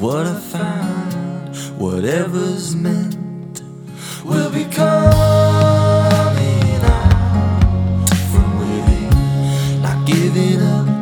what 0.00 0.26
I 0.26 0.34
found. 0.34 1.54
Whatever's 1.78 2.74
meant 2.74 3.62
will 4.24 4.50
be 4.50 4.64
coming 4.64 4.80
out 6.82 8.14
from 8.30 8.58
within, 8.58 9.82
not 9.82 10.06
giving 10.06 10.62
up 10.62 10.99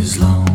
is 0.00 0.18
long. 0.18 0.49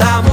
pasamos. 0.00 0.29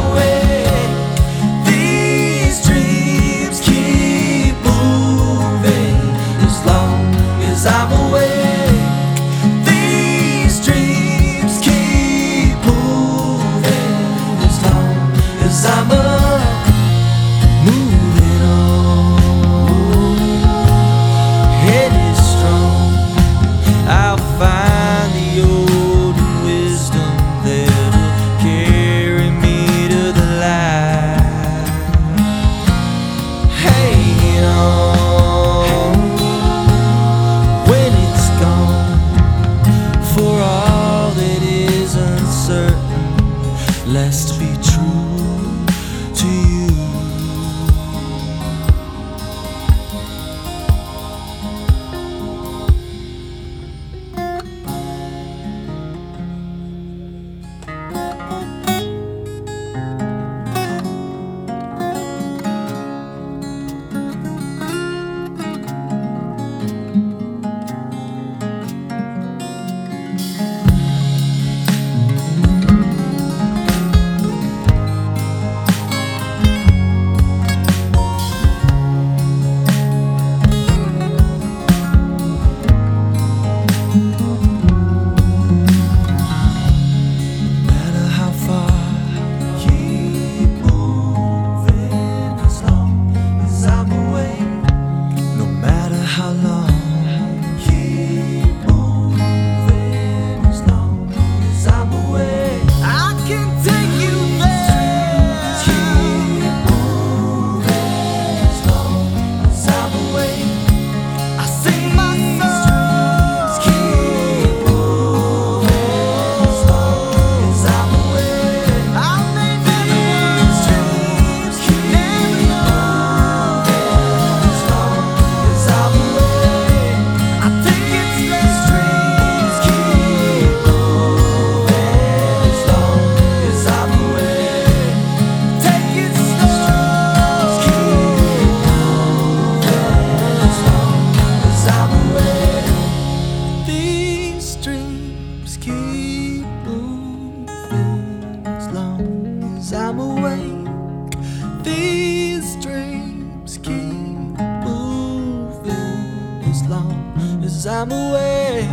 as 157.67 157.73
I'm 157.73 157.91
awake, 157.91 158.69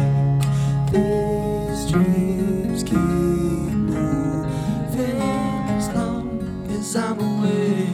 These 0.93 1.91
dreams 1.91 2.85
keep 2.85 2.97
moving 2.97 5.21
as 5.21 5.89
long 5.89 6.69
as 6.71 6.95
I'm 6.97 7.19
awake. 7.19 7.93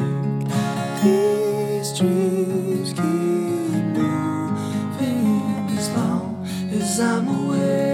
These 1.02 1.98
dreams 1.98 2.92
keep 2.92 3.84
moving 3.96 5.70
as 5.78 5.88
long 5.90 6.46
as 6.70 7.00
I'm 7.00 7.28
awake. 7.28 7.89